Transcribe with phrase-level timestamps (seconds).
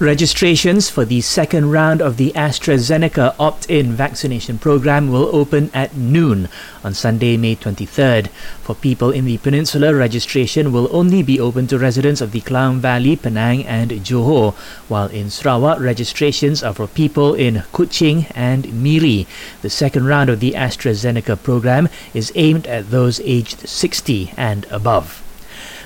[0.00, 5.94] Registrations for the second round of the AstraZeneca opt in vaccination program will open at
[5.94, 6.48] noon
[6.82, 8.28] on Sunday, May 23rd.
[8.62, 12.80] For people in the peninsula, registration will only be open to residents of the Klang
[12.80, 14.54] Valley, Penang, and Johor,
[14.88, 19.26] while in Sarawak, registrations are for people in Kuching and Miri.
[19.60, 25.22] The second round of the AstraZeneca program is aimed at those aged 60 and above.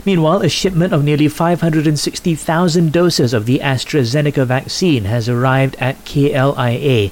[0.07, 7.11] Meanwhile, a shipment of nearly 560,000 doses of the AstraZeneca vaccine has arrived at KLIA.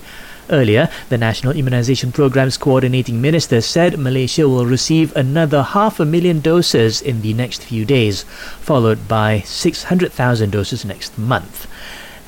[0.50, 6.40] Earlier, the National Immunisation Program's coordinating minister said Malaysia will receive another half a million
[6.40, 8.24] doses in the next few days,
[8.60, 11.66] followed by 600,000 doses next month.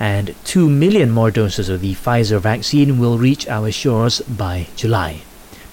[0.01, 5.21] And 2 million more doses of the Pfizer vaccine will reach our shores by July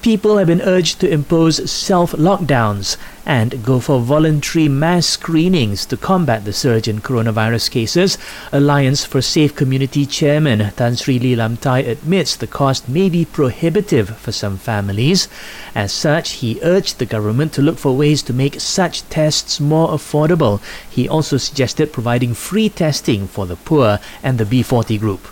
[0.02, 5.96] people have been urged to impose self lockdowns and go for voluntary mass screenings to
[5.96, 8.18] combat the surge in coronavirus cases.
[8.52, 13.26] Alliance for Safe Community Chairman Tan Sri Lee Lam Thye admits the cost may be
[13.26, 15.28] prohibitive for some families.
[15.76, 19.90] As such, he urged the government to look for ways to make such tests more
[19.90, 20.62] affordable.
[20.90, 25.28] He also suggested providing free testing for the poor and the B40 group.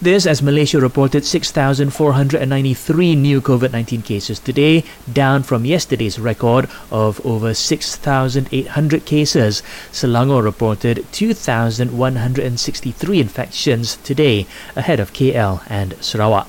[0.00, 7.24] This as Malaysia reported 6,493 new COVID 19 cases today, down from yesterday's record of
[7.24, 9.62] over 6,800 cases.
[9.92, 16.46] Selangor reported 2,163 infections today, ahead of KL and Sarawak.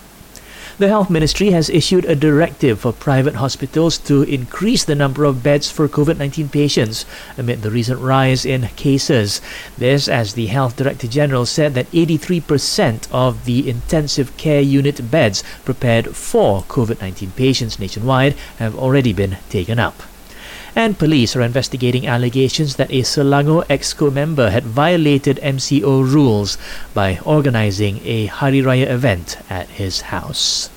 [0.79, 5.41] The Health Ministry has issued a directive for private hospitals to increase the number of
[5.41, 7.03] beds for COVID 19 patients
[7.35, 9.41] amid the recent rise in cases.
[9.75, 15.43] This, as the Health Director General said that 83% of the intensive care unit beds
[15.65, 20.03] prepared for COVID 19 patients nationwide have already been taken up
[20.77, 26.55] and police are investigating allegations that a Selangor Exco member had violated MCO rules
[26.93, 30.69] by organizing a Hari Raya event at his house.